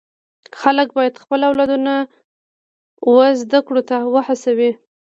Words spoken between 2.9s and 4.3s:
و زده کړو ته و